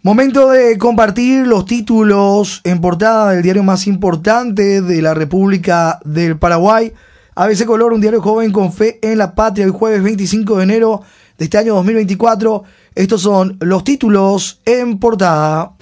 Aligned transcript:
Momento 0.00 0.50
de 0.50 0.78
compartir 0.78 1.44
los 1.44 1.64
títulos 1.64 2.60
en 2.62 2.80
portada 2.80 3.32
del 3.32 3.42
diario 3.42 3.64
más 3.64 3.88
importante 3.88 4.80
de 4.80 5.02
la 5.02 5.12
República 5.12 5.98
del 6.04 6.38
Paraguay. 6.38 6.92
ABC 7.34 7.64
Color, 7.64 7.92
un 7.92 8.00
diario 8.00 8.22
joven 8.22 8.52
con 8.52 8.72
fe 8.72 9.00
en 9.02 9.18
la 9.18 9.34
patria, 9.34 9.64
el 9.64 9.72
jueves 9.72 10.00
25 10.04 10.58
de 10.58 10.62
enero 10.62 11.02
de 11.36 11.46
este 11.46 11.58
año 11.58 11.74
2024. 11.74 12.62
Estos 12.94 13.22
son 13.22 13.56
los 13.60 13.82
títulos 13.82 14.60
en 14.64 15.00
portada. 15.00 15.72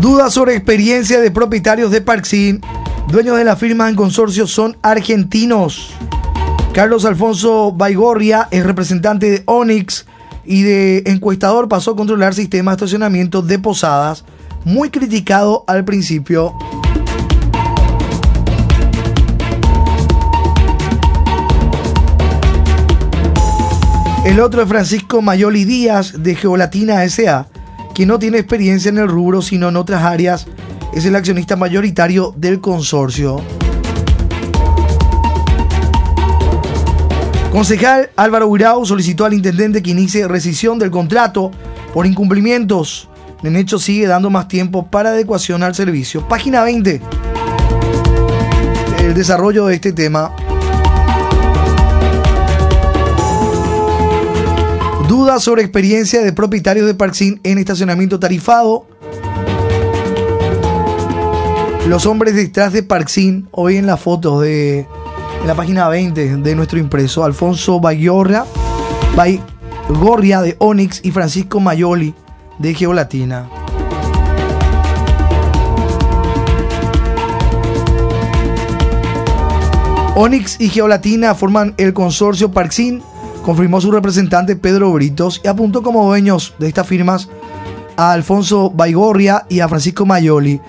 Dudas 0.00 0.32
sobre 0.32 0.54
experiencia 0.54 1.20
de 1.20 1.32
propietarios 1.32 1.90
de 1.90 2.02
Parksin. 2.02 2.60
Dueños 3.08 3.36
de 3.36 3.42
la 3.42 3.56
firma 3.56 3.88
en 3.88 3.96
consorcio 3.96 4.46
son 4.46 4.76
argentinos. 4.80 5.92
Carlos 6.78 7.04
Alfonso 7.04 7.72
Baigorria 7.72 8.46
es 8.52 8.64
representante 8.64 9.28
de 9.28 9.42
Onyx 9.46 10.06
y 10.44 10.62
de 10.62 11.02
encuestador 11.06 11.68
pasó 11.68 11.90
a 11.90 11.96
controlar 11.96 12.34
sistema 12.34 12.70
de 12.70 12.76
estacionamiento 12.76 13.42
de 13.42 13.58
posadas, 13.58 14.24
muy 14.64 14.90
criticado 14.90 15.64
al 15.66 15.84
principio. 15.84 16.54
El 24.24 24.38
otro 24.38 24.62
es 24.62 24.68
Francisco 24.68 25.20
Mayoli 25.20 25.64
Díaz 25.64 26.22
de 26.22 26.36
Geolatina 26.36 27.02
S.A., 27.02 27.48
quien 27.92 28.06
no 28.06 28.20
tiene 28.20 28.38
experiencia 28.38 28.88
en 28.90 28.98
el 28.98 29.08
rubro 29.08 29.42
sino 29.42 29.70
en 29.70 29.74
otras 29.74 30.04
áreas, 30.04 30.46
es 30.94 31.04
el 31.04 31.16
accionista 31.16 31.56
mayoritario 31.56 32.32
del 32.36 32.60
consorcio. 32.60 33.42
Concejal 37.58 38.10
Álvaro 38.14 38.46
Urao 38.46 38.84
solicitó 38.84 39.24
al 39.24 39.34
intendente 39.34 39.82
que 39.82 39.90
inicie 39.90 40.28
rescisión 40.28 40.78
del 40.78 40.92
contrato 40.92 41.50
por 41.92 42.06
incumplimientos. 42.06 43.08
En 43.42 43.56
hecho 43.56 43.80
sigue 43.80 44.06
dando 44.06 44.30
más 44.30 44.46
tiempo 44.46 44.86
para 44.86 45.08
adecuación 45.08 45.64
al 45.64 45.74
servicio. 45.74 46.28
Página 46.28 46.62
20. 46.62 47.00
El 49.00 49.12
desarrollo 49.12 49.66
de 49.66 49.74
este 49.74 49.92
tema. 49.92 50.30
Dudas 55.08 55.42
sobre 55.42 55.62
experiencia 55.62 56.22
de 56.22 56.32
propietarios 56.32 56.86
de 56.86 56.94
Parksin 56.94 57.40
en 57.42 57.58
estacionamiento 57.58 58.20
tarifado. 58.20 58.86
Los 61.88 62.06
hombres 62.06 62.36
detrás 62.36 62.72
de 62.72 62.84
Parksin, 62.84 63.48
hoy 63.50 63.78
en 63.78 63.86
la 63.86 63.96
foto 63.96 64.40
de 64.40 64.86
en 65.48 65.56
la 65.56 65.62
página 65.62 65.88
20 65.88 66.36
de 66.36 66.54
nuestro 66.54 66.78
impreso, 66.78 67.24
Alfonso 67.24 67.80
Bayorra, 67.80 68.44
Baigorria 69.16 70.42
de 70.42 70.56
Onyx 70.58 71.00
y 71.02 71.10
Francisco 71.10 71.58
Mayoli 71.58 72.14
de 72.58 72.74
Geolatina. 72.74 73.48
Onyx 80.16 80.60
y 80.60 80.68
Geolatina 80.68 81.34
forman 81.34 81.72
el 81.78 81.94
consorcio 81.94 82.52
Parksin, 82.52 83.00
confirmó 83.42 83.80
su 83.80 83.90
representante 83.90 84.54
Pedro 84.54 84.92
Britos 84.92 85.40
y 85.42 85.48
apuntó 85.48 85.82
como 85.82 86.04
dueños 86.04 86.52
de 86.58 86.68
estas 86.68 86.86
firmas 86.86 87.30
a 87.96 88.12
Alfonso 88.12 88.70
Baigorria 88.70 89.46
y 89.48 89.60
a 89.60 89.68
Francisco 89.68 90.04
Mayoli 90.04 90.60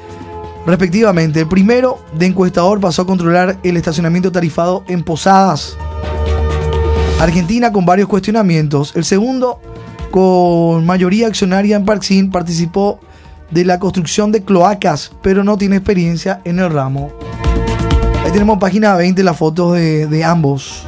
respectivamente. 0.65 1.41
El 1.41 1.47
primero 1.47 1.99
de 2.13 2.25
encuestador 2.27 2.79
pasó 2.79 3.03
a 3.03 3.05
controlar 3.05 3.57
el 3.63 3.77
estacionamiento 3.77 4.31
tarifado 4.31 4.83
en 4.87 5.03
Posadas, 5.03 5.77
Argentina, 7.19 7.71
con 7.71 7.85
varios 7.85 8.07
cuestionamientos. 8.07 8.95
El 8.95 9.03
segundo, 9.03 9.59
con 10.09 10.85
mayoría 10.85 11.27
accionaria 11.27 11.75
en 11.75 11.85
Parksin, 11.85 12.31
participó 12.31 12.99
de 13.51 13.65
la 13.65 13.79
construcción 13.79 14.31
de 14.31 14.43
cloacas, 14.43 15.11
pero 15.21 15.43
no 15.43 15.57
tiene 15.57 15.77
experiencia 15.77 16.41
en 16.45 16.59
el 16.59 16.69
ramo. 16.71 17.11
Ahí 18.23 18.31
tenemos 18.31 18.57
página 18.59 18.95
20 18.95 19.23
las 19.23 19.37
fotos 19.37 19.73
de, 19.73 20.23
ambos. 20.23 20.83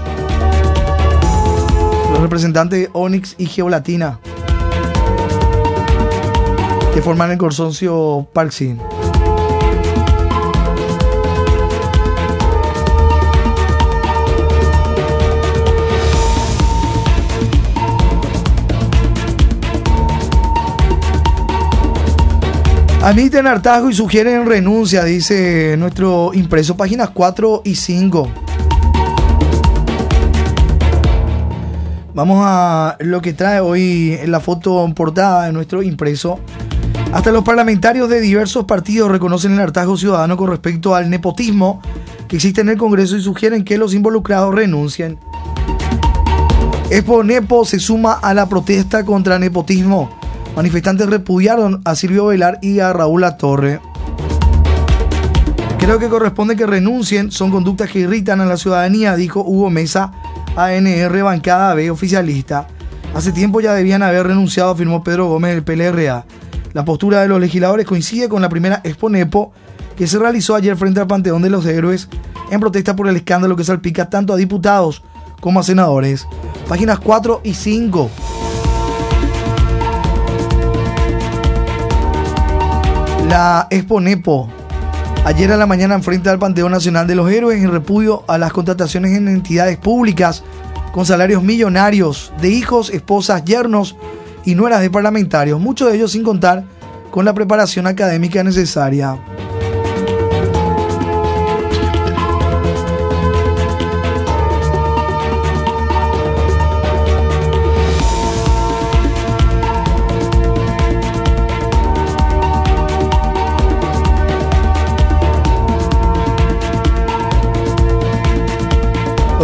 Los 2.12 2.22
representantes 2.22 2.79
de 2.79 2.90
Onyx 2.94 3.35
y 3.38 3.45
Geolatina, 3.45 4.19
que 6.94 7.01
forman 7.01 7.31
el 7.31 7.38
consorcio 7.38 8.28
Parksin. 8.34 8.79
Admiten 23.03 23.47
hartazgo 23.47 23.89
y 23.89 23.95
sugieren 23.95 24.45
renuncia, 24.45 25.03
dice 25.03 25.75
nuestro 25.75 26.29
impreso, 26.35 26.78
páginas 26.78 27.09
4 27.09 27.63
y 27.66 27.73
5. 27.73 28.28
Vamos 32.13 32.44
a 32.45 32.97
lo 33.00 33.19
que 33.19 33.34
trae 33.34 33.59
hoy 33.59 34.19
en 34.22 34.31
la 34.31 34.39
foto 34.39 34.88
portada 34.95 35.45
de 35.45 35.51
nuestro 35.51 35.81
impreso. 35.81 36.39
Hasta 37.12 37.31
los 37.31 37.44
parlamentarios 37.44 38.07
de 38.07 38.22
diversos 38.22 38.66
partidos 38.66 39.09
reconocen 39.09 39.53
el 39.53 39.62
hartazgo 39.62 39.97
ciudadano 39.97 40.38
con 40.38 40.51
respecto 40.51 40.94
al 40.94 41.09
nepotismo 41.09 41.81
que 42.28 42.35
existe 42.35 42.62
en 42.62 42.69
el 42.69 42.78
Congreso 42.78 43.18
y 43.18 43.22
sugieren 43.23 43.63
que 43.63 43.79
los 43.79 43.95
involucrados 43.95 44.53
renuncien. 44.53 45.18
Expo 46.91 47.23
Nepo 47.23 47.66
se 47.66 47.79
suma 47.79 48.13
a 48.13 48.35
la 48.35 48.47
protesta 48.47 49.03
contra 49.03 49.39
nepotismo. 49.39 50.20
Manifestantes 50.56 51.07
repudiaron 51.07 51.81
a 51.85 51.95
Silvio 51.95 52.28
Velar 52.28 52.59
y 52.62 52.79
a 52.79 52.91
Raúl 52.91 53.25
Torre. 53.38 53.79
Creo 55.79 55.97
que 55.97 56.09
corresponde 56.09 56.56
que 56.56 56.66
renuncien, 56.66 57.31
son 57.31 57.51
conductas 57.51 57.89
que 57.89 58.00
irritan 58.00 58.41
a 58.41 58.45
la 58.45 58.57
ciudadanía, 58.57 59.16
dijo 59.16 59.41
Hugo 59.41 59.69
Mesa, 59.69 60.12
ANR 60.56 61.23
Bancada 61.23 61.73
B 61.73 61.89
oficialista. 61.89 62.67
Hace 63.16 63.31
tiempo 63.31 63.62
ya 63.62 63.73
debían 63.73 64.03
haber 64.03 64.28
renunciado, 64.28 64.72
afirmó 64.72 65.03
Pedro 65.03 65.28
Gómez 65.28 65.53
del 65.53 65.63
PLRA. 65.63 66.25
La 66.73 66.85
postura 66.85 67.22
de 67.22 67.28
los 67.28 67.39
legisladores 67.39 67.85
coincide 67.85 68.29
con 68.29 68.41
la 68.41 68.50
primera 68.50 68.81
Exponepo 68.83 69.53
que 69.97 70.07
se 70.07 70.19
realizó 70.19 70.56
ayer 70.56 70.75
frente 70.78 71.00
al 71.00 71.07
Panteón 71.07 71.41
de 71.41 71.50
los 71.50 71.66
Héroes 71.66 72.07
en 72.50 72.59
protesta 72.59 72.95
por 72.95 73.07
el 73.07 73.16
escándalo 73.16 73.56
que 73.56 73.63
salpica 73.63 74.09
tanto 74.09 74.33
a 74.33 74.38
diputados 74.38 75.03
como 75.39 75.59
a 75.59 75.63
senadores. 75.63 76.28
Páginas 76.69 77.00
4 77.00 77.41
y 77.44 77.53
5. 77.53 78.09
La 83.31 83.68
Expo 83.69 84.02
Nepo. 84.02 84.50
Ayer 85.24 85.53
a 85.53 85.56
la 85.56 85.66
mañana 85.66 85.96
enfrente 85.96 86.30
al 86.30 86.38
Panteón 86.38 86.74
Nacional 86.74 87.08
de 87.08 87.16
los 87.16 87.31
Héroes 87.31 87.64
en 87.64 87.72
repudio 87.72 88.25
a 88.28 88.38
las 88.38 88.52
contrataciones 88.52 89.16
en 89.16 89.30
entidades 89.30 89.78
públicas 89.78 90.44
con 90.92 91.06
salarios 91.06 91.42
millonarios 91.42 92.34
de 92.42 92.50
hijos, 92.50 92.90
esposas, 92.90 93.46
yernos 93.46 93.96
y 94.44 94.56
nueras 94.56 94.81
de 94.81 94.90
parlamentarios, 94.90 95.62
muchos 95.62 95.90
de 95.90 95.96
ellos 95.96 96.12
sin 96.12 96.24
contar 96.24 96.66
con 97.09 97.24
la 97.24 97.34
preparación 97.34 97.88
académica 97.88 98.44
necesaria. 98.44 99.18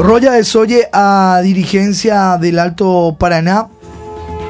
Roya 0.04 0.34
de 0.34 0.44
Soye 0.44 0.88
a 0.94 1.42
dirigencia 1.44 2.38
del 2.38 2.60
Alto 2.60 3.16
Paraná. 3.20 3.68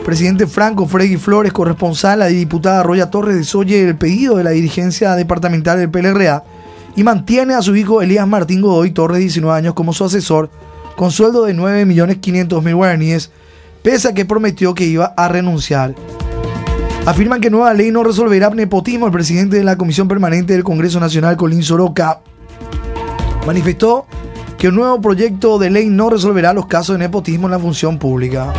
Presidente 0.04 0.46
Franco 0.46 0.86
Fregui 0.88 1.16
Flores, 1.16 1.54
corresponsal, 1.54 2.20
la 2.20 2.28
diputada 2.28 2.84
Roya 2.84 3.10
Torres 3.10 3.38
de 3.38 3.46
Soye, 3.46 3.82
el 3.82 3.96
pedido 3.96 4.36
de 4.36 4.44
la 4.44 4.50
dirigencia 4.50 5.16
departamental 5.16 5.80
del 5.80 5.90
PLRA 5.90 6.44
y 6.98 7.04
mantiene 7.04 7.54
a 7.54 7.62
su 7.62 7.78
hijo 7.78 8.02
Elías 8.02 8.28
Martín 8.28 8.62
Godoy 8.62 8.92
Torres, 8.92 9.20
19 9.20 9.58
años, 9.58 9.74
como 9.74 9.94
su 9.94 10.04
asesor, 10.04 10.50
con 10.98 11.12
sueldo 11.12 11.46
de 11.46 11.56
9.500.000 11.56 12.76
guaraníes, 12.76 13.32
pese 13.84 14.10
a 14.10 14.14
que 14.14 14.26
prometió 14.26 14.74
que 14.74 14.86
iba 14.86 15.14
a 15.16 15.30
renunciar. 15.30 15.96
Afirman 17.06 17.40
que 17.40 17.50
nueva 17.50 17.74
ley 17.74 17.90
no 17.92 18.04
resolverá 18.04 18.50
nepotismo. 18.50 19.06
El 19.06 19.14
presidente 19.14 19.56
de 19.56 19.64
la 19.64 19.78
Comisión 19.78 20.10
Permanente 20.10 20.52
del 20.52 20.66
Congreso 20.66 21.00
Nacional, 21.00 21.38
Colín 21.38 21.64
Soroca, 21.64 22.20
manifestó 23.46 24.08
que 24.58 24.70
un 24.70 24.76
nuevo 24.76 25.00
proyecto 25.00 25.60
de 25.60 25.70
ley 25.70 25.88
no 25.88 26.10
resolverá 26.10 26.54
los 26.54 26.66
casos 26.66 26.96
de 26.96 27.00
nepotismo 27.00 27.48
en 27.48 27.52
la 27.52 27.60
función 27.60 28.00
pública. 28.00 28.54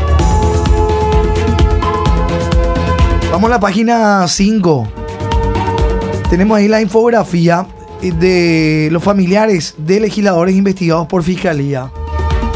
Vamos 3.32 3.50
a 3.50 3.54
la 3.54 3.60
página 3.60 4.26
5. 4.26 4.88
Tenemos 6.30 6.56
ahí 6.56 6.68
la 6.68 6.80
infografía 6.80 7.66
de 8.00 8.88
los 8.92 9.02
familiares 9.02 9.74
de 9.78 10.00
legisladores 10.00 10.54
investigados 10.54 11.08
por 11.08 11.22
Fiscalía. 11.22 11.90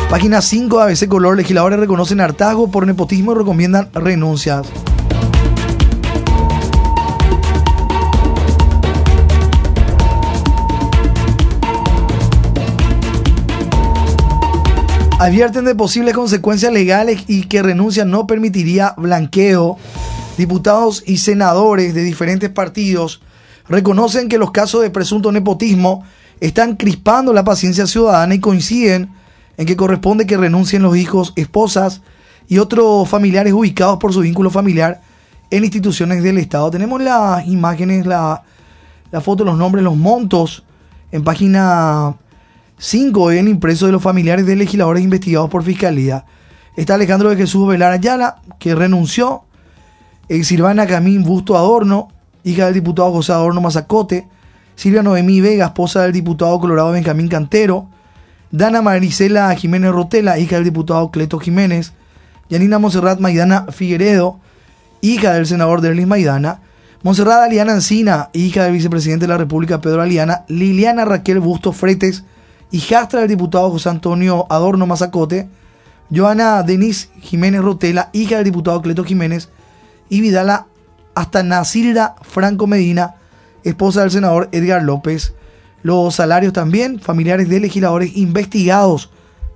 Página 0.08 0.40
5 0.40 0.80
ABC 0.80 1.08
Color, 1.08 1.36
legisladores 1.36 1.80
reconocen 1.80 2.20
hartazgo 2.20 2.70
por 2.70 2.86
nepotismo 2.86 3.32
y 3.32 3.36
recomiendan 3.36 3.88
renuncias. 3.94 4.66
Advierten 15.22 15.64
de 15.64 15.76
posibles 15.76 16.16
consecuencias 16.16 16.72
legales 16.72 17.22
y 17.28 17.44
que 17.44 17.62
renuncia 17.62 18.04
no 18.04 18.26
permitiría 18.26 18.92
blanqueo. 18.96 19.76
Diputados 20.36 21.04
y 21.06 21.18
senadores 21.18 21.94
de 21.94 22.02
diferentes 22.02 22.50
partidos 22.50 23.22
reconocen 23.68 24.28
que 24.28 24.36
los 24.36 24.50
casos 24.50 24.82
de 24.82 24.90
presunto 24.90 25.30
nepotismo 25.30 26.02
están 26.40 26.74
crispando 26.74 27.32
la 27.32 27.44
paciencia 27.44 27.86
ciudadana 27.86 28.34
y 28.34 28.40
coinciden 28.40 29.12
en 29.58 29.64
que 29.64 29.76
corresponde 29.76 30.26
que 30.26 30.36
renuncien 30.36 30.82
los 30.82 30.96
hijos, 30.96 31.32
esposas 31.36 32.02
y 32.48 32.58
otros 32.58 33.08
familiares 33.08 33.52
ubicados 33.52 33.98
por 34.00 34.12
su 34.12 34.22
vínculo 34.22 34.50
familiar 34.50 35.02
en 35.52 35.62
instituciones 35.62 36.24
del 36.24 36.38
Estado. 36.38 36.68
Tenemos 36.72 37.00
las 37.00 37.46
imágenes, 37.46 38.06
la, 38.06 38.42
la 39.12 39.20
foto, 39.20 39.44
los 39.44 39.56
nombres, 39.56 39.84
los 39.84 39.96
montos 39.96 40.64
en 41.12 41.22
página 41.22 42.16
5 42.82 43.30
el 43.30 43.46
impreso 43.46 43.86
de 43.86 43.92
los 43.92 44.02
familiares 44.02 44.44
de 44.44 44.56
legisladores 44.56 45.04
investigados 45.04 45.48
por 45.48 45.62
Fiscalía. 45.62 46.24
Está 46.76 46.94
Alejandro 46.94 47.30
de 47.30 47.36
Jesús 47.36 47.68
Velar 47.68 47.92
Ayala, 47.92 48.42
que 48.58 48.74
renunció. 48.74 49.44
Eh, 50.28 50.42
Silvana 50.42 50.84
Camín 50.88 51.22
Busto 51.22 51.56
Adorno, 51.56 52.08
hija 52.42 52.64
del 52.64 52.74
diputado 52.74 53.12
José 53.12 53.30
Adorno 53.34 53.60
Mazacote. 53.60 54.26
Silvia 54.74 55.04
Noemí 55.04 55.40
Vega, 55.40 55.66
esposa 55.66 56.02
del 56.02 56.10
diputado 56.10 56.58
Colorado 56.58 56.90
Benjamín 56.90 57.28
Cantero. 57.28 57.86
Dana 58.50 58.82
Marisela 58.82 59.54
Jiménez 59.54 59.92
Rotela, 59.92 60.40
hija 60.40 60.56
del 60.56 60.64
diputado 60.64 61.12
Cleto 61.12 61.38
Jiménez. 61.38 61.92
Yanina 62.48 62.80
Monserrat 62.80 63.20
Maidana 63.20 63.66
Figueredo, 63.70 64.40
hija 65.02 65.34
del 65.34 65.46
senador 65.46 65.82
Derlis 65.82 66.08
Maidana. 66.08 66.58
Monserrat 67.04 67.44
Aliana 67.44 67.74
Encina, 67.74 68.30
hija 68.32 68.64
del 68.64 68.72
vicepresidente 68.72 69.26
de 69.26 69.28
la 69.28 69.38
República 69.38 69.80
Pedro 69.80 70.02
Aliana. 70.02 70.44
Liliana 70.48 71.04
Raquel 71.04 71.38
Busto 71.38 71.70
Fretes, 71.70 72.24
hijastra 72.72 73.20
del 73.20 73.28
diputado 73.28 73.70
José 73.70 73.90
Antonio 73.90 74.46
Adorno 74.48 74.86
Mazacote, 74.86 75.48
Joana 76.10 76.62
Denise 76.62 77.08
Jiménez 77.20 77.62
Rotela, 77.62 78.10
hija 78.12 78.36
del 78.36 78.46
diputado 78.46 78.82
Cleto 78.82 79.04
Jiménez, 79.04 79.50
y 80.08 80.20
Vidala 80.20 80.66
hasta 81.14 81.42
Nacilda 81.42 82.16
Franco 82.22 82.66
Medina, 82.66 83.14
esposa 83.62 84.00
del 84.00 84.10
senador 84.10 84.48
Edgar 84.52 84.82
López. 84.82 85.34
Los 85.82 86.14
salarios 86.14 86.52
también, 86.52 86.98
familiares 86.98 87.48
de 87.48 87.60
legisladores 87.60 88.16
investigados 88.16 89.10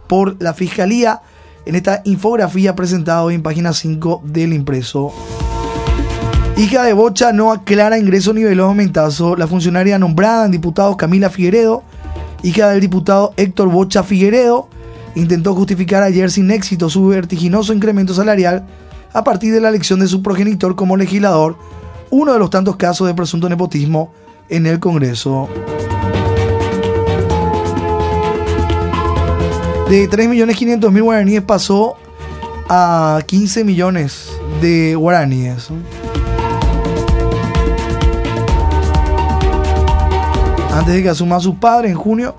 por 0.09 0.41
la 0.43 0.55
Fiscalía 0.55 1.21
en 1.65 1.75
esta 1.75 2.03
infografía 2.05 2.75
presentada 2.75 3.33
en 3.33 3.43
página 3.43 3.73
5 3.73 4.23
del 4.25 4.53
impreso. 4.53 5.13
Hija 6.57 6.85
de 6.85 6.93
Bocha 6.95 7.33
no 7.33 7.53
aclara 7.53 7.99
ingreso 7.99 8.33
niveloso 8.33 8.69
aumentazo. 8.69 9.37
La 9.37 9.47
funcionaria 9.47 9.99
nombrada 9.99 10.47
en 10.47 10.53
diputados 10.53 10.97
Camila 10.97 11.29
Figueredo 11.29 11.83
hija 12.43 12.69
del 12.71 12.81
diputado 12.81 13.33
Héctor 13.37 13.69
Bocha 13.69 14.03
Figueredo, 14.03 14.69
intentó 15.15 15.55
justificar 15.55 16.03
ayer 16.03 16.31
sin 16.31 16.51
éxito 16.51 16.91
su 16.91 17.07
vertiginoso 17.09 17.73
incremento 17.73 18.15
salarial 18.15 18.67
a 19.13 19.25
partir 19.25 19.53
de 19.53 19.61
la 19.61 19.71
elección 19.71 20.01
de 20.01 20.09
su 20.09 20.23
progenitor 20.23 20.77
como 20.77 20.97
legislador, 20.97 21.57
uno 22.11 22.33
de 22.33 22.39
los 22.39 22.51
tantos 22.51 22.77
casos 22.77 23.07
de 23.07 23.15
presunto 23.15 23.49
nepotismo 23.49 24.13
en 24.49 24.67
el 24.67 24.79
Congreso. 24.79 25.49
De 29.89 30.11
3.500.000 30.11 31.03
guaraníes 31.03 31.43
pasó 31.43 31.97
a 32.69 33.21
15 33.25 33.65
millones 33.65 34.31
de 34.61 34.97
guaraníes. 34.97 35.71
Antes 40.77 40.95
de 40.95 41.03
que 41.03 41.09
asuma 41.09 41.37
a 41.37 41.41
su 41.41 41.57
padre 41.57 41.89
en 41.89 41.95
junio, 41.95 42.37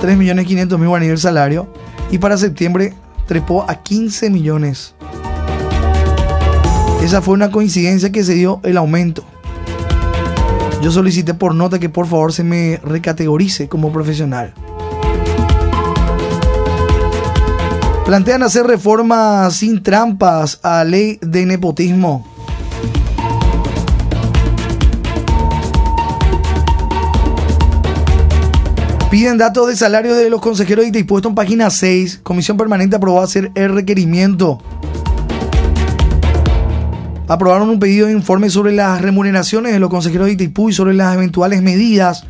3.500.000 0.00 0.14
millones 0.46 0.88
guaraníes 0.88 1.12
el 1.12 1.18
salario 1.18 1.68
y 2.10 2.18
para 2.18 2.38
septiembre 2.38 2.94
trepó 3.26 3.64
a 3.68 3.74
15 3.74 4.30
millones. 4.30 4.94
Esa 7.02 7.20
fue 7.20 7.34
una 7.34 7.50
coincidencia 7.50 8.12
que 8.12 8.22
se 8.22 8.34
dio 8.34 8.60
el 8.62 8.76
aumento. 8.76 9.24
Yo 10.82 10.92
solicité 10.92 11.34
por 11.34 11.54
nota 11.54 11.80
que 11.80 11.88
por 11.88 12.06
favor 12.06 12.32
se 12.32 12.44
me 12.44 12.78
recategorice 12.84 13.68
como 13.68 13.92
profesional. 13.92 14.54
Plantean 18.06 18.44
hacer 18.44 18.66
reformas 18.66 19.56
sin 19.56 19.82
trampas 19.82 20.60
a 20.62 20.84
ley 20.84 21.18
de 21.22 21.44
nepotismo. 21.44 22.33
Piden 29.14 29.38
datos 29.38 29.68
de 29.68 29.76
salario 29.76 30.16
de 30.16 30.28
los 30.28 30.40
consejeros 30.40 30.90
de 30.90 30.98
impuesto 30.98 31.28
en 31.28 31.36
página 31.36 31.70
6. 31.70 32.22
Comisión 32.24 32.56
Permanente 32.56 32.96
aprobó 32.96 33.22
hacer 33.22 33.52
el 33.54 33.72
requerimiento. 33.72 34.58
Aprobaron 37.28 37.68
un 37.68 37.78
pedido 37.78 38.08
de 38.08 38.12
informe 38.12 38.50
sobre 38.50 38.72
las 38.72 39.00
remuneraciones 39.00 39.72
de 39.72 39.78
los 39.78 39.88
consejeros 39.88 40.26
de 40.26 40.32
Itaipú 40.32 40.68
y 40.68 40.72
sobre 40.72 40.94
las 40.94 41.14
eventuales 41.14 41.62
medidas. 41.62 42.24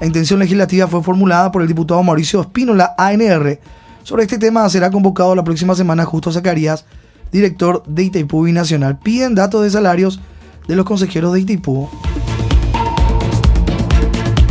La 0.00 0.06
intención 0.06 0.38
legislativa 0.38 0.86
fue 0.86 1.02
formulada 1.02 1.50
por 1.50 1.62
el 1.62 1.66
diputado 1.66 2.00
Mauricio 2.04 2.40
Espínola, 2.40 2.94
ANR. 2.96 3.58
Sobre 4.04 4.22
este 4.22 4.38
tema 4.38 4.68
será 4.68 4.92
convocado 4.92 5.34
la 5.34 5.42
próxima 5.42 5.74
semana 5.74 6.04
Justo 6.04 6.30
Zacarías, 6.30 6.84
director 7.32 7.82
de 7.88 8.04
Itaipú 8.04 8.46
Nacional. 8.46 9.00
Piden 9.00 9.34
datos 9.34 9.64
de 9.64 9.70
salarios 9.70 10.20
de 10.68 10.76
los 10.76 10.86
consejeros 10.86 11.32
de 11.32 11.40
Itaipú. 11.40 11.88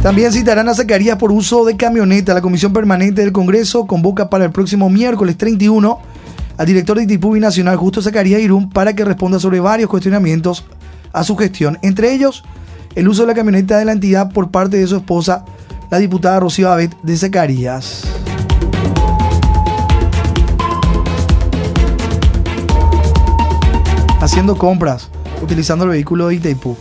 También 0.01 0.31
citarán 0.31 0.69
a 0.69 0.73
Zacarías 0.73 1.17
por 1.17 1.31
uso 1.31 1.65
de 1.65 1.75
camioneta. 1.75 2.33
La 2.33 2.41
Comisión 2.41 2.71
Permanente 2.71 3.21
del 3.21 3.31
Congreso 3.31 3.87
convoca 3.87 4.29
para 4.29 4.45
el 4.45 4.51
próximo 4.51 4.89
miércoles 4.89 5.37
31 5.37 5.99
al 6.57 6.65
director 6.65 6.97
de 6.97 7.03
Itipu 7.03 7.35
Nacional, 7.35 7.75
Justo 7.75 8.01
Zacarías 8.01 8.41
Irún, 8.41 8.69
para 8.69 8.95
que 8.95 9.05
responda 9.05 9.39
sobre 9.39 9.59
varios 9.59 9.89
cuestionamientos 9.89 10.65
a 11.13 11.23
su 11.23 11.35
gestión. 11.35 11.77
Entre 11.81 12.13
ellos, 12.13 12.43
el 12.95 13.07
uso 13.07 13.23
de 13.23 13.27
la 13.27 13.33
camioneta 13.33 13.77
de 13.77 13.85
la 13.85 13.91
entidad 13.91 14.31
por 14.31 14.49
parte 14.49 14.77
de 14.77 14.87
su 14.87 14.97
esposa, 14.97 15.45
la 15.91 15.97
diputada 15.97 16.39
Rocío 16.39 16.71
Abet 16.71 16.95
de 17.01 17.17
Zacarías. 17.17 18.03
Haciendo 24.19 24.57
compras, 24.57 25.09
utilizando 25.41 25.85
el 25.85 25.91
vehículo 25.91 26.27
de 26.27 26.35
Itaipú. 26.35 26.75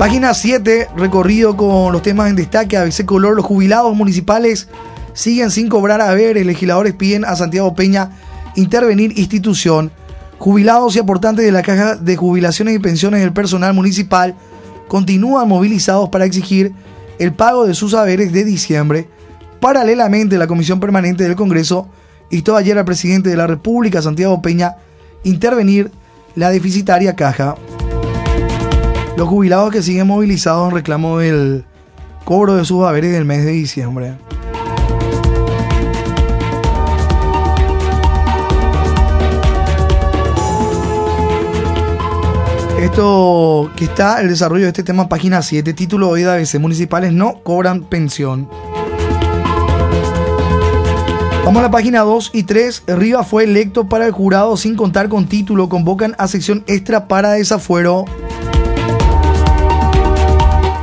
Página 0.00 0.32
7, 0.32 0.88
recorrido 0.96 1.58
con 1.58 1.92
los 1.92 2.00
temas 2.00 2.30
en 2.30 2.36
destaque. 2.36 2.78
A 2.78 2.84
veces 2.84 3.04
color, 3.04 3.36
los 3.36 3.44
jubilados 3.44 3.94
municipales 3.94 4.66
siguen 5.12 5.50
sin 5.50 5.68
cobrar 5.68 6.00
haberes. 6.00 6.46
Legisladores 6.46 6.94
piden 6.94 7.26
a 7.26 7.36
Santiago 7.36 7.74
Peña 7.74 8.12
intervenir 8.54 9.18
institución. 9.18 9.92
Jubilados 10.38 10.96
y 10.96 11.00
aportantes 11.00 11.44
de 11.44 11.52
la 11.52 11.60
Caja 11.60 11.96
de 11.96 12.16
Jubilaciones 12.16 12.76
y 12.76 12.78
Pensiones 12.78 13.20
del 13.20 13.34
personal 13.34 13.74
municipal 13.74 14.34
continúan 14.88 15.46
movilizados 15.46 16.08
para 16.08 16.24
exigir 16.24 16.72
el 17.18 17.34
pago 17.34 17.66
de 17.66 17.74
sus 17.74 17.92
haberes 17.92 18.32
de 18.32 18.44
diciembre. 18.44 19.06
Paralelamente, 19.60 20.38
la 20.38 20.46
Comisión 20.46 20.80
Permanente 20.80 21.24
del 21.24 21.36
Congreso 21.36 21.90
instó 22.30 22.56
ayer 22.56 22.78
al 22.78 22.86
presidente 22.86 23.28
de 23.28 23.36
la 23.36 23.46
República, 23.46 24.00
Santiago 24.00 24.40
Peña, 24.40 24.76
intervenir 25.24 25.90
la 26.36 26.48
deficitaria 26.48 27.14
caja. 27.14 27.56
Los 29.16 29.28
jubilados 29.28 29.70
que 29.70 29.82
siguen 29.82 30.06
movilizados 30.06 30.68
en 30.68 30.76
reclamo 30.76 31.18
del 31.18 31.64
cobro 32.24 32.56
de 32.56 32.64
sus 32.64 32.84
haberes 32.84 33.12
del 33.12 33.24
mes 33.24 33.44
de 33.44 33.50
diciembre. 33.50 34.14
Esto 42.80 43.70
que 43.76 43.84
está 43.84 44.22
el 44.22 44.28
desarrollo 44.28 44.62
de 44.62 44.68
este 44.68 44.82
tema, 44.82 45.08
página 45.08 45.42
7, 45.42 45.74
título 45.74 46.08
hoy 46.08 46.22
de 46.22 46.30
ABC, 46.30 46.58
municipales 46.58 47.12
no 47.12 47.42
cobran 47.42 47.82
pensión. 47.84 48.48
Vamos 51.44 51.60
a 51.60 51.62
la 51.62 51.70
página 51.70 52.00
2 52.00 52.30
y 52.32 52.44
3. 52.44 52.84
Rivas 52.86 53.26
fue 53.26 53.44
electo 53.44 53.88
para 53.88 54.06
el 54.06 54.12
jurado 54.12 54.56
sin 54.56 54.76
contar 54.76 55.08
con 55.08 55.26
título. 55.26 55.68
Convocan 55.68 56.14
a 56.16 56.28
sección 56.28 56.64
extra 56.66 57.08
para 57.08 57.32
desafuero. 57.32 58.04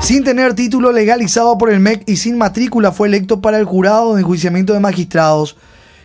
Sin 0.07 0.23
tener 0.23 0.53
título 0.53 0.93
legalizado 0.93 1.57
por 1.57 1.69
el 1.69 1.81
MEC 1.81 2.03
y 2.05 2.15
sin 2.15 2.37
matrícula 2.37 2.93
fue 2.93 3.09
electo 3.09 3.41
para 3.41 3.57
el 3.57 3.65
jurado 3.65 4.15
de 4.15 4.21
enjuiciamiento 4.21 4.71
de 4.71 4.79
magistrados. 4.79 5.57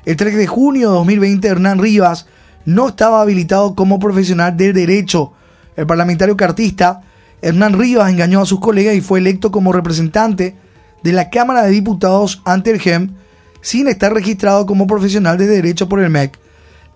El 0.04 0.16
3 0.16 0.38
de 0.38 0.48
junio 0.48 0.88
de 0.88 0.96
2020 0.96 1.46
Hernán 1.46 1.78
Rivas 1.78 2.26
no 2.64 2.88
estaba 2.88 3.22
habilitado 3.22 3.76
como 3.76 4.00
profesional 4.00 4.56
del 4.56 4.72
derecho. 4.72 5.34
El 5.76 5.86
parlamentario 5.86 6.36
cartista 6.36 7.02
Hernán 7.42 7.78
Rivas 7.78 8.10
engañó 8.10 8.40
a 8.40 8.46
sus 8.46 8.58
colegas 8.58 8.96
y 8.96 9.02
fue 9.02 9.20
electo 9.20 9.52
como 9.52 9.72
representante 9.72 10.56
de 11.04 11.12
la 11.12 11.30
Cámara 11.30 11.62
de 11.62 11.70
Diputados 11.70 12.42
ante 12.44 12.72
el 12.72 12.80
GEM 12.80 13.14
sin 13.60 13.86
estar 13.86 14.12
registrado 14.12 14.66
como 14.66 14.88
profesional 14.88 15.38
de 15.38 15.46
derecho 15.46 15.88
por 15.88 16.00
el 16.00 16.10
MEC. 16.10 16.40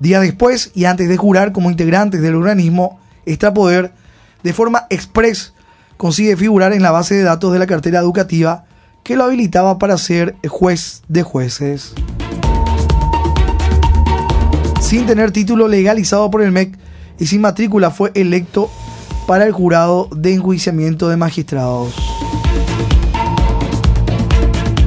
Días 0.00 0.22
después 0.22 0.72
y 0.74 0.86
antes 0.86 1.08
de 1.08 1.16
jurar 1.16 1.52
como 1.52 1.70
integrantes 1.70 2.20
del 2.20 2.34
organismo 2.34 2.98
extrapoder, 3.26 3.92
de 4.42 4.52
forma 4.52 4.88
express 4.90 5.52
consigue 5.96 6.36
figurar 6.36 6.72
en 6.72 6.82
la 6.82 6.90
base 6.90 7.14
de 7.14 7.22
datos 7.22 7.52
de 7.52 7.58
la 7.58 7.66
cartera 7.66 8.00
educativa 8.00 8.64
que 9.02 9.16
lo 9.16 9.24
habilitaba 9.24 9.78
para 9.78 9.98
ser 9.98 10.36
juez 10.48 11.02
de 11.08 11.22
jueces. 11.22 11.94
Sin 14.80 15.06
tener 15.06 15.32
título 15.32 15.68
legalizado 15.68 16.30
por 16.30 16.42
el 16.42 16.52
MEC 16.52 16.78
y 17.18 17.26
sin 17.26 17.40
matrícula 17.40 17.90
fue 17.90 18.12
electo 18.14 18.70
para 19.26 19.44
el 19.44 19.52
jurado 19.52 20.08
de 20.14 20.34
enjuiciamiento 20.34 21.08
de 21.08 21.16
magistrados. 21.16 21.94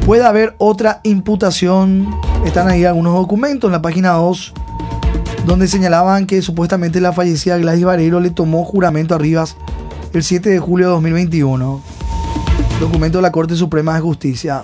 Puede 0.06 0.26
haber 0.26 0.56
otra 0.58 1.02
imputación. 1.04 2.14
Están 2.46 2.68
ahí 2.68 2.86
algunos 2.86 3.14
documentos 3.14 3.68
en 3.68 3.74
la 3.74 3.82
página 3.82 4.12
2 4.12 4.54
donde 5.46 5.68
señalaban 5.68 6.26
que 6.26 6.42
supuestamente 6.42 7.02
la 7.02 7.14
fallecida 7.14 7.58
Gladys 7.58 7.84
Varelo 7.84 8.20
le 8.20 8.30
tomó 8.30 8.64
juramento 8.64 9.16
a 9.16 9.18
Rivas 9.18 9.56
el 10.14 10.24
7 10.24 10.50
de 10.50 10.60
julio 10.60 10.88
de 10.88 10.94
2021. 10.94 11.82
Documento 12.80 13.20
de 13.20 13.22
la 13.22 13.32
Corte 13.32 13.56
Suprema 13.56 13.94
de 13.96 14.02
Justicia. 14.02 14.64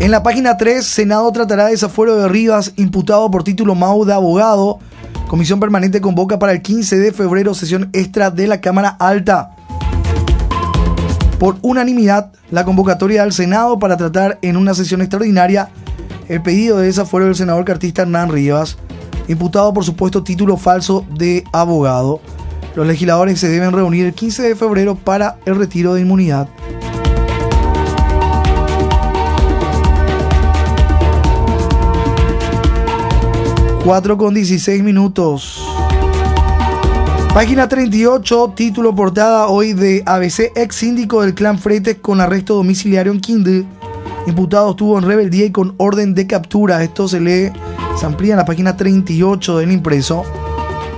En 0.00 0.10
la 0.10 0.22
página 0.22 0.56
3, 0.56 0.84
Senado 0.84 1.30
tratará 1.32 1.66
de 1.66 1.70
desafuero 1.72 2.16
de 2.16 2.28
Rivas, 2.28 2.72
imputado 2.76 3.30
por 3.30 3.44
título 3.44 3.74
MAU 3.74 4.04
de 4.04 4.12
abogado. 4.12 4.80
Comisión 5.28 5.60
Permanente 5.60 6.00
convoca 6.00 6.38
para 6.38 6.52
el 6.52 6.60
15 6.60 6.98
de 6.98 7.12
febrero 7.12 7.54
sesión 7.54 7.88
extra 7.92 8.30
de 8.30 8.46
la 8.46 8.60
Cámara 8.60 8.88
Alta. 8.98 9.56
Por 11.38 11.56
unanimidad, 11.62 12.32
la 12.50 12.64
convocatoria 12.64 13.22
del 13.22 13.32
Senado 13.32 13.78
para 13.78 13.96
tratar 13.96 14.38
en 14.42 14.56
una 14.56 14.74
sesión 14.74 15.00
extraordinaria 15.00 15.70
el 16.28 16.42
pedido 16.42 16.78
de 16.78 16.86
desafuero 16.86 17.26
del 17.26 17.34
senador 17.34 17.64
cartista 17.64 18.02
Hernán 18.02 18.30
Rivas, 18.30 18.76
imputado 19.28 19.72
por 19.72 19.84
supuesto 19.84 20.22
título 20.22 20.56
falso 20.56 21.04
de 21.16 21.44
abogado. 21.52 22.20
Los 22.74 22.86
legisladores 22.86 23.38
se 23.38 23.48
deben 23.48 23.72
reunir 23.72 24.06
el 24.06 24.14
15 24.14 24.42
de 24.42 24.56
febrero 24.56 24.94
para 24.94 25.36
el 25.44 25.56
retiro 25.56 25.92
de 25.92 26.00
inmunidad. 26.00 26.48
Cuatro 33.84 34.16
con 34.16 34.32
16 34.32 34.82
minutos. 34.82 35.62
Página 37.34 37.68
38, 37.68 38.52
título 38.54 38.94
portada 38.94 39.48
hoy 39.48 39.72
de 39.74 40.02
ABC, 40.06 40.52
ex 40.54 40.76
síndico 40.76 41.22
del 41.22 41.34
clan 41.34 41.58
Fretes 41.58 41.96
con 42.00 42.20
arresto 42.20 42.54
domiciliario 42.54 43.12
en 43.12 43.20
Kindle. 43.20 43.66
Imputado 44.26 44.70
estuvo 44.70 44.98
en 44.98 45.04
rebeldía 45.04 45.46
y 45.46 45.50
con 45.50 45.74
orden 45.78 46.14
de 46.14 46.26
captura. 46.26 46.82
Esto 46.82 47.08
se 47.08 47.20
lee, 47.20 47.50
se 47.98 48.06
amplía 48.06 48.32
en 48.32 48.38
la 48.38 48.44
página 48.44 48.76
38 48.76 49.58
del 49.58 49.72
impreso 49.72 50.24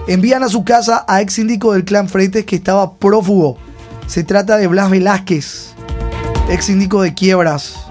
envían 0.06 0.42
a 0.42 0.48
su 0.48 0.64
casa 0.64 1.04
a 1.08 1.22
ex 1.22 1.34
síndico 1.34 1.72
del 1.72 1.84
clan 1.84 2.08
Freites 2.08 2.44
que 2.44 2.56
estaba 2.56 2.94
prófugo. 2.94 3.56
Se 4.06 4.22
trata 4.22 4.56
de 4.56 4.66
Blas 4.66 4.90
Velázquez, 4.90 5.74
ex 6.50 6.64
síndico 6.64 7.02
de 7.02 7.14
Quiebras. 7.14 7.86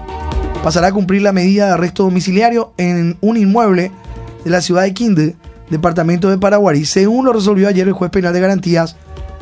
Pasará 0.62 0.88
a 0.88 0.92
cumplir 0.92 1.22
la 1.22 1.32
medida 1.32 1.66
de 1.66 1.72
arresto 1.72 2.04
domiciliario 2.04 2.72
en 2.76 3.18
un 3.20 3.36
inmueble 3.36 3.90
de 4.44 4.50
la 4.50 4.60
ciudad 4.60 4.82
de 4.82 4.94
Quinde, 4.94 5.36
departamento 5.70 6.30
de 6.30 6.38
Paraguay, 6.38 6.84
según 6.84 7.24
lo 7.24 7.32
resolvió 7.32 7.68
ayer 7.68 7.86
el 7.86 7.94
juez 7.94 8.10
penal 8.10 8.32
de 8.32 8.40
garantías 8.40 8.96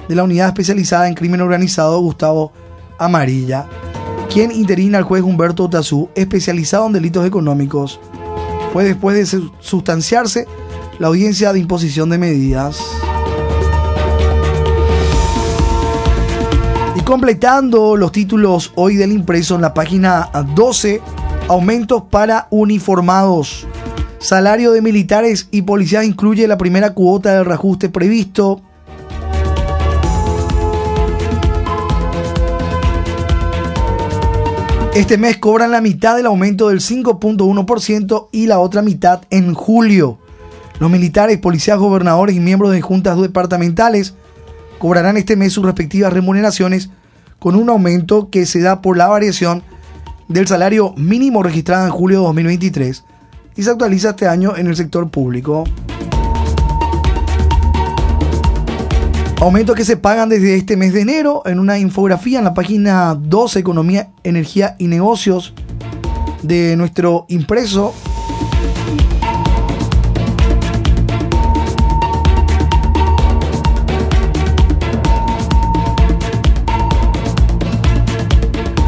de 0.08 0.14
la 0.14 0.24
unidad 0.24 0.48
especializada 0.48 1.08
en 1.08 1.14
crimen 1.14 1.40
organizado 1.40 2.00
Gustavo 2.00 2.52
Amarilla, 2.98 3.66
quien 4.32 4.50
interina 4.50 4.98
al 4.98 5.04
juez 5.04 5.22
Humberto 5.22 5.68
Tazú, 5.68 6.08
especializado 6.14 6.86
en 6.86 6.92
delitos 6.94 7.26
económicos. 7.26 8.00
Fue 8.72 8.84
después 8.84 9.16
de 9.16 9.42
sustanciarse 9.60 10.46
la 11.02 11.08
audiencia 11.08 11.52
de 11.52 11.58
imposición 11.58 12.10
de 12.10 12.16
medidas. 12.16 12.78
Y 16.94 17.00
completando 17.00 17.96
los 17.96 18.12
títulos 18.12 18.70
hoy 18.76 18.94
del 18.94 19.10
impreso 19.10 19.56
en 19.56 19.62
la 19.62 19.74
página 19.74 20.30
12, 20.54 21.02
aumentos 21.48 22.04
para 22.08 22.46
uniformados. 22.50 23.66
Salario 24.20 24.70
de 24.70 24.80
militares 24.80 25.48
y 25.50 25.62
policías 25.62 26.04
incluye 26.04 26.46
la 26.46 26.56
primera 26.56 26.94
cuota 26.94 27.34
del 27.34 27.46
reajuste 27.46 27.88
previsto. 27.88 28.62
Este 34.94 35.18
mes 35.18 35.38
cobran 35.38 35.72
la 35.72 35.80
mitad 35.80 36.14
del 36.14 36.26
aumento 36.26 36.68
del 36.68 36.78
5.1% 36.78 38.28
y 38.30 38.46
la 38.46 38.60
otra 38.60 38.82
mitad 38.82 39.22
en 39.30 39.52
julio. 39.52 40.21
Los 40.82 40.90
militares, 40.90 41.38
policías, 41.38 41.78
gobernadores 41.78 42.34
y 42.34 42.40
miembros 42.40 42.72
de 42.72 42.80
juntas 42.80 43.16
departamentales 43.16 44.14
cobrarán 44.80 45.16
este 45.16 45.36
mes 45.36 45.52
sus 45.52 45.64
respectivas 45.64 46.12
remuneraciones 46.12 46.90
con 47.38 47.54
un 47.54 47.70
aumento 47.70 48.30
que 48.30 48.46
se 48.46 48.60
da 48.60 48.82
por 48.82 48.96
la 48.96 49.06
variación 49.06 49.62
del 50.26 50.48
salario 50.48 50.92
mínimo 50.96 51.44
registrado 51.44 51.86
en 51.86 51.92
julio 51.92 52.18
de 52.18 52.24
2023 52.24 53.04
y 53.54 53.62
se 53.62 53.70
actualiza 53.70 54.10
este 54.10 54.26
año 54.26 54.56
en 54.56 54.66
el 54.66 54.74
sector 54.74 55.08
público. 55.08 55.62
Aumentos 59.40 59.76
que 59.76 59.84
se 59.84 59.96
pagan 59.96 60.30
desde 60.30 60.56
este 60.56 60.76
mes 60.76 60.92
de 60.94 61.02
enero 61.02 61.42
en 61.46 61.60
una 61.60 61.78
infografía 61.78 62.38
en 62.38 62.44
la 62.44 62.54
página 62.54 63.14
12 63.14 63.60
Economía, 63.60 64.08
Energía 64.24 64.74
y 64.80 64.88
Negocios 64.88 65.54
de 66.42 66.74
nuestro 66.76 67.26
impreso 67.28 67.94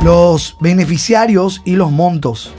los 0.05 0.59
beneficiarios 0.61 1.63
y 1.65 1.77
los 1.77 1.91
montos. 1.91 2.53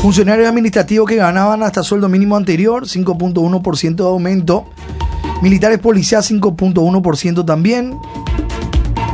Funcionarios 0.00 0.48
administrativos 0.48 1.08
que 1.08 1.16
ganaban 1.16 1.64
hasta 1.64 1.82
sueldo 1.82 2.08
mínimo 2.08 2.36
anterior, 2.36 2.84
5.1% 2.84 3.96
de 3.96 4.04
aumento. 4.04 4.64
Militares 5.42 5.80
policías, 5.80 6.30
5.1% 6.30 7.44
también. 7.44 7.98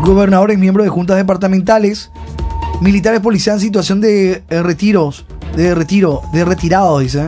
Gobernadores, 0.03 0.59
miembros 0.59 0.85
de 0.85 0.91
juntas 0.91 1.17
departamentales. 1.17 2.11
Militares 2.83 3.21
policías 3.21 3.57
en 3.57 3.61
situación 3.61 4.03
de 4.03 4.45
eh, 4.51 4.63
retiros, 4.63 5.25
de 5.57 5.75
retiro, 5.75 6.21
de 6.35 6.45
retirado, 6.45 6.99
dice. 6.99 7.27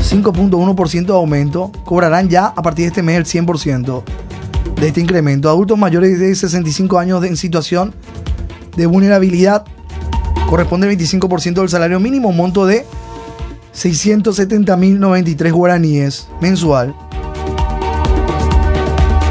5.1% 0.00 1.06
de 1.06 1.12
aumento. 1.12 1.70
Cobrarán 1.84 2.28
ya 2.28 2.46
a 2.46 2.60
partir 2.60 2.86
de 2.86 2.88
este 2.88 3.02
mes 3.04 3.18
el 3.18 3.24
100% 3.24 4.02
de 4.80 4.88
este 4.88 5.00
incremento. 5.00 5.48
Adultos 5.48 5.78
mayores 5.78 6.18
de 6.18 6.34
65 6.34 6.98
años 6.98 7.24
en 7.24 7.36
situación 7.36 7.94
de 8.76 8.86
vulnerabilidad 8.86 9.64
corresponde 10.48 10.88
al 10.88 10.96
25% 10.96 11.54
del 11.54 11.68
salario 11.68 11.98
mínimo, 11.98 12.32
monto 12.32 12.66
de 12.66 12.86
670.093 13.74 15.52
guaraníes 15.52 16.28
mensual. 16.40 16.94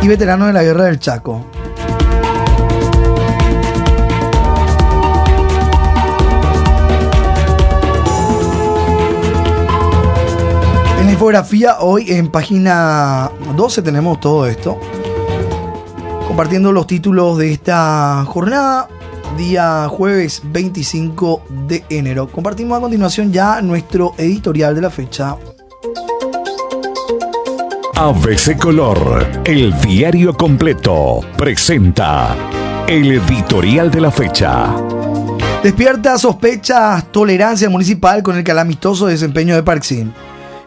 Y 0.01 0.07
veteranos 0.07 0.47
de 0.47 0.53
la 0.53 0.63
guerra 0.63 0.85
del 0.85 0.99
Chaco. 0.99 1.45
En 10.99 11.05
la 11.07 11.11
infografía, 11.11 11.79
hoy 11.79 12.11
en 12.11 12.29
página 12.29 13.31
12 13.55 13.81
tenemos 13.81 14.19
todo 14.19 14.45
esto. 14.45 14.79
Compartiendo 16.27 16.71
los 16.71 16.85
títulos 16.85 17.37
de 17.37 17.53
esta 17.53 18.23
jornada 18.27 18.89
día 19.35 19.87
jueves 19.89 20.41
25 20.45 21.43
de 21.67 21.83
enero. 21.89 22.27
Compartimos 22.27 22.77
a 22.77 22.81
continuación 22.81 23.31
ya 23.31 23.61
nuestro 23.61 24.13
editorial 24.17 24.73
de 24.75 24.81
la 24.81 24.89
fecha. 24.89 25.35
ABC 27.95 28.57
Color, 28.57 29.43
el 29.45 29.73
diario 29.81 30.33
completo, 30.33 31.21
presenta 31.37 32.35
el 32.87 33.11
editorial 33.11 33.91
de 33.91 34.01
la 34.01 34.11
fecha. 34.11 34.73
Despierta 35.63 36.17
sospechas 36.17 37.11
tolerancia 37.11 37.69
municipal 37.69 38.21
con 38.23 38.37
el 38.37 38.43
calamitoso 38.43 39.07
desempeño 39.07 39.55
de 39.55 39.63
Parksin. 39.63 40.13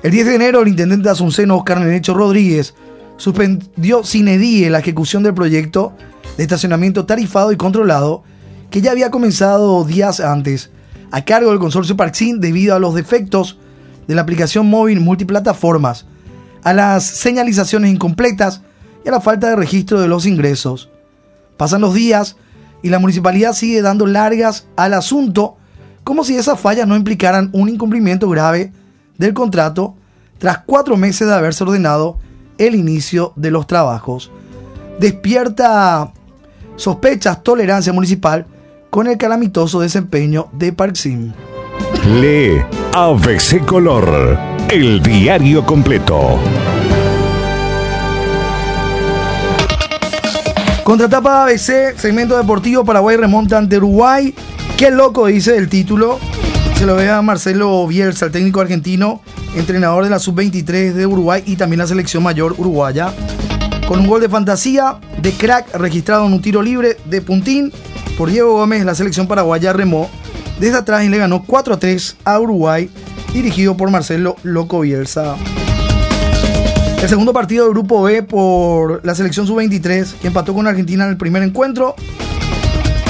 El 0.02 0.10
10 0.10 0.26
de 0.26 0.34
enero, 0.34 0.62
el 0.62 0.68
intendente 0.68 1.04
de 1.04 1.12
Asunceno, 1.12 1.56
Oscar 1.56 1.80
Nenecho 1.80 2.14
Rodríguez, 2.14 2.74
suspendió 3.16 4.04
sin 4.04 4.28
edie 4.28 4.70
la 4.70 4.78
ejecución 4.78 5.22
del 5.22 5.34
proyecto 5.34 5.92
de 6.36 6.44
estacionamiento 6.44 7.04
tarifado 7.04 7.52
y 7.52 7.56
controlado 7.56 8.22
que 8.70 8.80
ya 8.80 8.90
había 8.90 9.10
comenzado 9.10 9.84
días 9.84 10.20
antes 10.20 10.70
a 11.10 11.24
cargo 11.24 11.50
del 11.50 11.58
consorcio 11.58 11.96
Parksin 11.96 12.40
debido 12.40 12.74
a 12.74 12.78
los 12.78 12.94
defectos 12.94 13.58
de 14.06 14.14
la 14.14 14.22
aplicación 14.22 14.68
móvil 14.68 15.00
multiplataformas, 15.00 16.06
a 16.64 16.72
las 16.72 17.04
señalizaciones 17.04 17.90
incompletas 17.90 18.62
y 19.04 19.08
a 19.08 19.12
la 19.12 19.20
falta 19.20 19.48
de 19.48 19.56
registro 19.56 20.00
de 20.00 20.08
los 20.08 20.26
ingresos. 20.26 20.90
Pasan 21.56 21.80
los 21.80 21.94
días 21.94 22.36
y 22.82 22.90
la 22.90 22.98
municipalidad 22.98 23.52
sigue 23.52 23.82
dando 23.82 24.06
largas 24.06 24.66
al 24.76 24.94
asunto 24.94 25.56
como 26.04 26.24
si 26.24 26.36
esas 26.36 26.58
fallas 26.58 26.86
no 26.86 26.96
implicaran 26.96 27.50
un 27.52 27.68
incumplimiento 27.68 28.28
grave 28.30 28.72
del 29.18 29.34
contrato 29.34 29.94
tras 30.38 30.58
cuatro 30.58 30.96
meses 30.96 31.28
de 31.28 31.34
haberse 31.34 31.64
ordenado 31.64 32.18
el 32.56 32.74
inicio 32.74 33.32
de 33.36 33.50
los 33.50 33.66
trabajos. 33.66 34.30
Despierta 34.98 36.12
sospechas 36.76 37.42
tolerancia 37.42 37.92
municipal 37.92 38.46
con 38.90 39.06
el 39.06 39.18
calamitoso 39.18 39.80
desempeño 39.80 40.48
de 40.52 40.72
Parksim. 40.72 41.32
Lee 42.20 42.62
ABC 42.94 43.64
Color, 43.64 44.38
el 44.70 45.02
diario 45.02 45.64
completo. 45.64 46.38
Contratapa 50.84 51.44
ABC, 51.44 51.98
segmento 51.98 52.36
deportivo, 52.38 52.84
Paraguay 52.84 53.16
remonta 53.16 53.58
ante 53.58 53.76
Uruguay. 53.76 54.34
Qué 54.76 54.90
loco 54.90 55.26
dice 55.26 55.56
el 55.56 55.68
título. 55.68 56.18
Se 56.76 56.86
lo 56.86 56.94
ve 56.94 57.10
a 57.10 57.20
Marcelo 57.20 57.86
Bielsa, 57.86 58.26
el 58.26 58.32
técnico 58.32 58.60
argentino, 58.60 59.20
entrenador 59.54 60.04
de 60.04 60.10
la 60.10 60.18
sub-23 60.18 60.92
de 60.92 61.06
Uruguay 61.06 61.42
y 61.44 61.56
también 61.56 61.80
la 61.80 61.86
selección 61.86 62.22
mayor 62.22 62.54
uruguaya. 62.56 63.12
Con 63.86 64.00
un 64.00 64.06
gol 64.06 64.20
de 64.20 64.28
fantasía, 64.28 64.98
de 65.22 65.32
crack, 65.32 65.74
registrado 65.74 66.26
en 66.26 66.32
un 66.32 66.42
tiro 66.42 66.62
libre 66.62 66.96
de 67.04 67.20
puntín 67.20 67.72
por 68.16 68.30
Diego 68.30 68.54
Gómez, 68.54 68.84
la 68.84 68.94
selección 68.94 69.26
paraguaya 69.26 69.72
remó 69.72 70.10
desde 70.58 70.78
atrás 70.78 71.04
y 71.04 71.08
le 71.08 71.18
ganó 71.18 71.44
4 71.44 71.74
a 71.74 71.78
3 71.78 72.16
a 72.24 72.40
Uruguay, 72.40 72.90
dirigido 73.32 73.76
por 73.76 73.90
Marcelo 73.90 74.36
Loco 74.42 74.80
Bielsa. 74.80 75.36
El 77.00 77.08
segundo 77.08 77.32
partido 77.32 77.64
del 77.64 77.74
grupo 77.74 78.02
B 78.02 78.24
por 78.24 79.04
la 79.06 79.14
selección 79.14 79.46
sub-23, 79.46 80.14
que 80.14 80.26
empató 80.26 80.52
con 80.52 80.66
Argentina 80.66 81.04
en 81.04 81.10
el 81.10 81.16
primer 81.16 81.44
encuentro. 81.44 81.94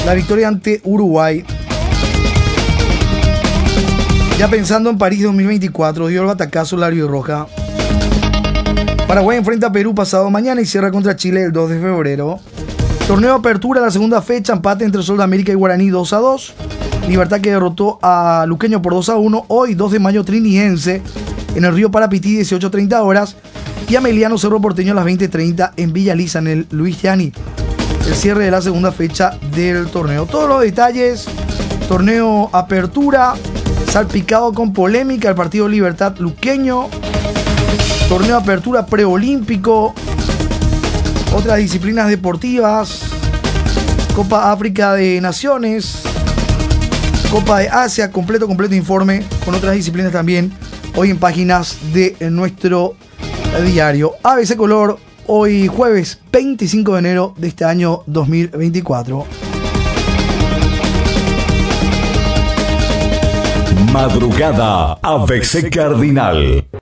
La 0.05 0.13
victoria 0.13 0.49
ante 0.49 0.83
Uruguay. 0.85 1.45
Ya 4.39 4.49
pensando 4.49 4.91
en 4.91 4.99
París 4.99 5.23
2024, 5.23 6.09
dio 6.09 6.21
el 6.21 6.27
batacazo 6.27 6.77
Lario 6.77 7.09
Roja. 7.09 7.47
Paraguay 9.09 9.39
enfrenta 9.39 9.69
a 9.69 9.73
Perú 9.73 9.95
pasado 9.95 10.29
mañana 10.29 10.61
y 10.61 10.67
cierra 10.67 10.91
contra 10.91 11.17
Chile 11.17 11.45
el 11.45 11.51
2 11.51 11.71
de 11.71 11.81
febrero. 11.81 12.41
Torneo 13.07 13.37
apertura, 13.37 13.81
la 13.81 13.91
segunda 13.91 14.21
fecha, 14.21 14.53
empate 14.53 14.85
entre 14.85 15.03
Sol 15.03 15.17
de 15.17 15.25
América 15.25 15.51
y 15.51 15.55
Guaraní 15.55 15.89
2 15.89 16.13
a 16.13 16.19
2. 16.19 16.55
Libertad 17.09 17.41
que 17.41 17.51
derrotó 17.51 17.99
a 18.03 18.45
Luqueño 18.47 18.83
por 18.83 18.93
2 18.93 19.09
a 19.09 19.17
1. 19.17 19.47
Hoy, 19.49 19.73
2 19.73 19.93
de 19.93 19.99
mayo, 19.99 20.25
Triniense 20.25 21.01
en 21.55 21.65
el 21.65 21.75
Río 21.75 21.91
Parapití, 21.91 22.37
18.30 22.39 23.01
horas. 23.01 23.37
Y 23.89 23.97
Ameliano 23.97 24.37
Cerro 24.37 24.61
Porteño 24.61 24.93
a 24.93 24.97
las 24.97 25.07
20.30 25.07 25.73
en 25.79 25.95
Villa 25.95 26.15
Lisa, 26.15 26.41
en 26.41 26.47
el 26.49 26.67
Luis 26.71 27.01
Yani. 27.01 27.33
El 28.07 28.15
cierre 28.15 28.45
de 28.45 28.51
la 28.51 28.61
segunda 28.61 28.93
fecha 28.93 29.39
del 29.55 29.87
torneo. 29.87 30.27
Todos 30.27 30.51
los 30.51 30.61
detalles, 30.61 31.25
torneo 31.89 32.51
apertura, 32.53 33.33
salpicado 33.91 34.53
con 34.53 34.75
polémica, 34.75 35.31
el 35.31 35.35
partido 35.35 35.67
Libertad 35.67 36.19
Luqueño, 36.19 36.91
torneo 38.09 38.37
apertura 38.37 38.87
preolímpico, 38.87 39.95
otras 41.35 41.59
disciplinas 41.59 42.09
deportivas, 42.09 43.01
Copa 44.17 44.51
África 44.51 44.95
de 44.95 45.21
Naciones, 45.21 46.03
Copa 47.31 47.59
de 47.61 47.69
Asia, 47.69 48.11
completo, 48.11 48.47
completo 48.47 48.75
informe 48.75 49.23
con 49.45 49.55
otras 49.55 49.75
disciplinas 49.75 50.13
también, 50.13 50.53
hoy 50.97 51.11
en 51.11 51.19
páginas 51.19 51.77
de 51.93 52.17
nuestro 52.31 52.97
diario. 53.65 54.15
ABC 54.23 54.57
Color, 54.57 54.99
hoy 55.27 55.67
jueves 55.67 56.21
25 56.33 56.93
de 56.95 56.99
enero 56.99 57.35
de 57.37 57.49
este 57.49 57.65
año 57.65 58.03
2024. 58.07 59.27
Madrugada 63.93 64.99
ABC 65.03 65.71
Cardinal. 65.71 66.69